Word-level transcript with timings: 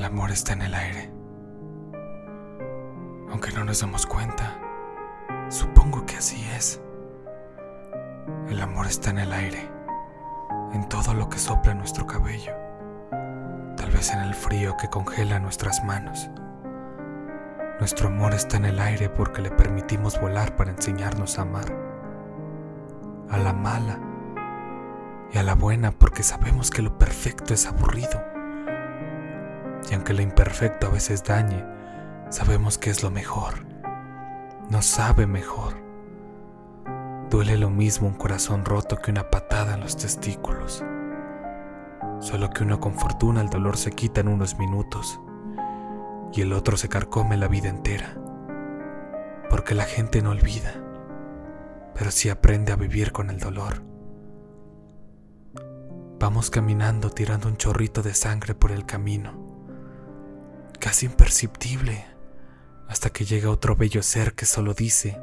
El 0.00 0.06
amor 0.06 0.30
está 0.30 0.54
en 0.54 0.62
el 0.62 0.74
aire. 0.74 1.12
Aunque 3.28 3.52
no 3.52 3.64
nos 3.64 3.82
damos 3.82 4.06
cuenta, 4.06 4.58
supongo 5.50 6.06
que 6.06 6.16
así 6.16 6.42
es. 6.56 6.80
El 8.48 8.62
amor 8.62 8.86
está 8.86 9.10
en 9.10 9.18
el 9.18 9.30
aire, 9.30 9.70
en 10.72 10.88
todo 10.88 11.12
lo 11.12 11.28
que 11.28 11.36
sopla 11.36 11.74
nuestro 11.74 12.06
cabello, 12.06 12.54
tal 13.76 13.90
vez 13.90 14.10
en 14.14 14.20
el 14.20 14.32
frío 14.32 14.74
que 14.78 14.88
congela 14.88 15.38
nuestras 15.38 15.84
manos. 15.84 16.30
Nuestro 17.78 18.08
amor 18.08 18.32
está 18.32 18.56
en 18.56 18.64
el 18.64 18.80
aire 18.80 19.10
porque 19.10 19.42
le 19.42 19.50
permitimos 19.50 20.18
volar 20.18 20.56
para 20.56 20.70
enseñarnos 20.70 21.38
a 21.38 21.42
amar. 21.42 21.76
A 23.28 23.36
la 23.36 23.52
mala 23.52 24.00
y 25.30 25.36
a 25.36 25.42
la 25.42 25.54
buena 25.54 25.92
porque 25.92 26.22
sabemos 26.22 26.70
que 26.70 26.80
lo 26.80 26.96
perfecto 26.96 27.52
es 27.52 27.66
aburrido 27.66 28.39
y 29.88 29.94
aunque 29.94 30.14
lo 30.14 30.22
imperfecto 30.22 30.88
a 30.88 30.90
veces 30.90 31.24
dañe, 31.24 31.64
sabemos 32.30 32.78
que 32.78 32.90
es 32.90 33.02
lo 33.02 33.10
mejor. 33.10 33.64
Nos 34.68 34.86
sabe 34.86 35.26
mejor. 35.26 35.74
Duele 37.28 37.56
lo 37.56 37.70
mismo 37.70 38.08
un 38.08 38.14
corazón 38.14 38.64
roto 38.64 38.96
que 38.96 39.10
una 39.10 39.30
patada 39.30 39.74
en 39.74 39.80
los 39.80 39.96
testículos. 39.96 40.84
Solo 42.20 42.50
que 42.50 42.64
uno 42.64 42.80
con 42.80 42.94
fortuna 42.94 43.40
el 43.40 43.48
dolor 43.48 43.76
se 43.76 43.92
quita 43.92 44.20
en 44.20 44.28
unos 44.28 44.58
minutos 44.58 45.20
y 46.32 46.42
el 46.42 46.52
otro 46.52 46.76
se 46.76 46.88
carcome 46.88 47.36
la 47.36 47.48
vida 47.48 47.68
entera. 47.68 48.16
Porque 49.48 49.74
la 49.74 49.84
gente 49.84 50.22
no 50.22 50.30
olvida, 50.30 50.74
pero 51.94 52.10
sí 52.10 52.28
aprende 52.28 52.72
a 52.72 52.76
vivir 52.76 53.10
con 53.10 53.30
el 53.30 53.38
dolor. 53.38 53.82
Vamos 56.20 56.50
caminando 56.50 57.10
tirando 57.10 57.48
un 57.48 57.56
chorrito 57.56 58.02
de 58.02 58.14
sangre 58.14 58.54
por 58.54 58.70
el 58.70 58.84
camino 58.86 59.49
casi 60.80 61.06
imperceptible, 61.06 62.04
hasta 62.88 63.10
que 63.10 63.24
llega 63.24 63.50
otro 63.50 63.76
bello 63.76 64.02
ser 64.02 64.34
que 64.34 64.46
solo 64.46 64.72
dice, 64.72 65.20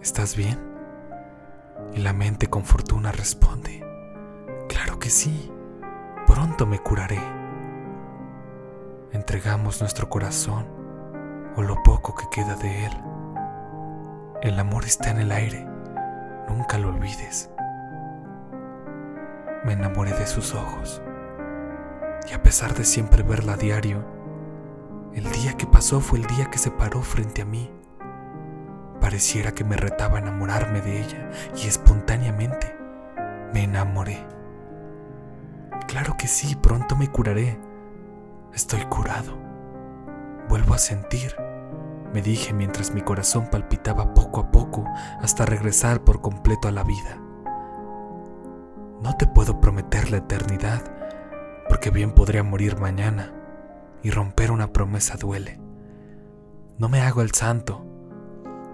¿estás 0.00 0.34
bien? 0.34 0.58
Y 1.94 2.00
la 2.00 2.14
mente 2.14 2.48
con 2.48 2.64
fortuna 2.64 3.12
responde, 3.12 3.84
claro 4.68 4.98
que 4.98 5.10
sí, 5.10 5.52
pronto 6.26 6.66
me 6.66 6.78
curaré. 6.78 7.20
Entregamos 9.12 9.80
nuestro 9.82 10.08
corazón 10.08 10.66
o 11.54 11.62
lo 11.62 11.82
poco 11.82 12.14
que 12.14 12.24
queda 12.32 12.56
de 12.56 12.86
él. 12.86 12.92
El 14.40 14.58
amor 14.58 14.86
está 14.86 15.10
en 15.10 15.18
el 15.18 15.32
aire, 15.32 15.66
nunca 16.48 16.78
lo 16.78 16.88
olvides. 16.88 17.50
Me 19.64 19.74
enamoré 19.74 20.12
de 20.14 20.26
sus 20.26 20.54
ojos 20.54 21.02
y 22.28 22.32
a 22.32 22.42
pesar 22.42 22.74
de 22.74 22.84
siempre 22.84 23.22
verla 23.22 23.52
a 23.52 23.56
diario, 23.56 24.11
el 25.14 25.30
día 25.30 25.54
que 25.56 25.66
pasó 25.66 26.00
fue 26.00 26.20
el 26.20 26.26
día 26.26 26.46
que 26.46 26.58
se 26.58 26.70
paró 26.70 27.02
frente 27.02 27.42
a 27.42 27.44
mí. 27.44 27.70
Pareciera 29.00 29.52
que 29.52 29.64
me 29.64 29.76
retaba 29.76 30.18
enamorarme 30.18 30.80
de 30.80 31.00
ella 31.02 31.30
y 31.56 31.66
espontáneamente 31.66 32.74
me 33.52 33.64
enamoré. 33.64 34.26
Claro 35.86 36.16
que 36.16 36.28
sí, 36.28 36.54
pronto 36.56 36.96
me 36.96 37.08
curaré. 37.08 37.60
Estoy 38.54 38.80
curado. 38.86 39.36
Vuelvo 40.48 40.74
a 40.74 40.78
sentir, 40.78 41.36
me 42.14 42.22
dije 42.22 42.52
mientras 42.52 42.94
mi 42.94 43.02
corazón 43.02 43.48
palpitaba 43.50 44.14
poco 44.14 44.40
a 44.40 44.50
poco 44.50 44.84
hasta 45.20 45.44
regresar 45.44 46.04
por 46.04 46.22
completo 46.22 46.68
a 46.68 46.72
la 46.72 46.84
vida. 46.84 47.18
No 49.02 49.16
te 49.18 49.26
puedo 49.26 49.60
prometer 49.60 50.10
la 50.10 50.18
eternidad, 50.18 50.82
porque 51.68 51.90
bien 51.90 52.12
podría 52.12 52.42
morir 52.42 52.78
mañana 52.78 53.41
y 54.02 54.10
romper 54.10 54.50
una 54.50 54.72
promesa 54.72 55.16
duele. 55.16 55.60
No 56.78 56.88
me 56.88 57.00
hago 57.00 57.22
el 57.22 57.32
santo, 57.32 57.86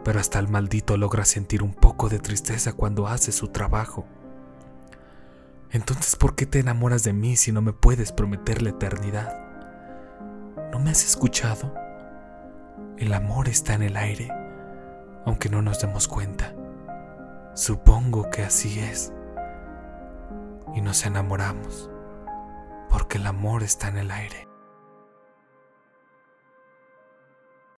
pero 0.05 0.21
hasta 0.21 0.39
el 0.39 0.49
maldito 0.49 0.97
logra 0.97 1.25
sentir 1.25 1.63
un 1.63 1.75
poco 1.75 2.09
de 2.09 2.19
tristeza 2.19 2.73
cuando 2.73 3.07
hace 3.07 3.33
su 3.33 3.49
trabajo. 3.49 4.07
Entonces, 5.71 6.17
¿por 6.17 6.35
qué 6.35 6.47
te 6.47 6.61
enamoras 6.61 7.05
de 7.05 7.13
mí 7.13 7.37
si 7.37 7.53
no 7.53 7.61
me 7.61 7.75
puedes 7.75 8.13
prometer 8.13 8.63
la 8.63 8.71
eternidad? 8.71 9.39
¿No 10.73 10.79
me 10.79 10.91
has 10.91 11.05
escuchado? 11.05 11.75
El 12.97 13.13
amor 13.13 13.49
está 13.49 13.75
en 13.75 13.83
el 13.83 13.97
aire, 13.97 14.33
aunque 15.27 15.51
no 15.51 15.61
nos 15.61 15.81
demos 15.81 16.09
cuenta. 16.09 16.55
Supongo 17.55 18.31
que 18.31 18.43
así 18.43 18.81
es. 18.81 19.13
Y 20.75 20.81
nos 20.81 21.05
enamoramos, 21.05 21.91
porque 22.89 23.19
el 23.19 23.27
amor 23.27 23.63
está 23.63 23.89
en 23.89 23.99
el 23.99 24.11
aire. 24.11 24.49